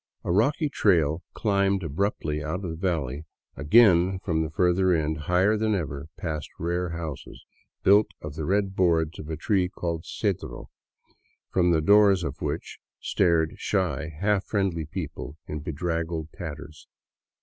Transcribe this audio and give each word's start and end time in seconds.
A 0.23 0.31
rocky 0.31 0.67
trail 0.67 1.21
climbed 1.35 1.83
abruptly 1.83 2.41
up 2.43 2.49
out 2.61 2.65
of 2.65 2.71
the 2.71 2.75
valley 2.75 3.23
again 3.55 4.17
from 4.17 4.41
the 4.41 4.49
further 4.49 4.91
end, 4.91 5.15
higher 5.29 5.55
than 5.57 5.75
ever, 5.75 6.07
past 6.17 6.49
rare 6.57 6.89
houses, 6.89 7.45
built 7.83 8.07
of 8.19 8.33
the 8.33 8.45
red 8.45 8.75
boards 8.75 9.19
of 9.19 9.29
a 9.29 9.37
tree 9.37 9.69
called 9.69 10.01
cedro, 10.03 10.69
from 11.51 11.69
the 11.69 11.81
doors 11.81 12.23
of 12.23 12.41
which 12.41 12.79
stared 12.99 13.53
shy, 13.59 14.11
half 14.19 14.43
friendly 14.45 14.85
people 14.87 15.37
in 15.45 15.59
bedraggled 15.59 16.29
tatters. 16.33 16.87